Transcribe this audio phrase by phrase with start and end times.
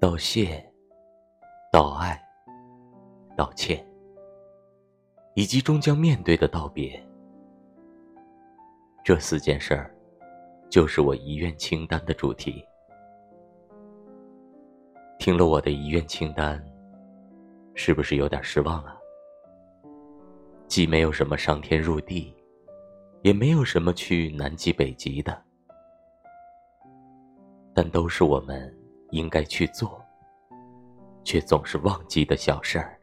[0.00, 0.64] 道谢、
[1.72, 2.16] 道爱、
[3.36, 3.84] 道歉，
[5.34, 7.04] 以及终将面对的道别，
[9.04, 9.92] 这四件事儿，
[10.70, 12.64] 就是我遗愿清单的主题。
[15.18, 16.64] 听了我的遗愿清单，
[17.74, 18.96] 是不是有点失望啊？
[20.68, 22.32] 既没有什么上天入地，
[23.22, 25.42] 也没有什么去南极北极的，
[27.74, 28.72] 但都是我们
[29.10, 30.04] 应该去做，
[31.24, 32.97] 却总是忘记的小事儿。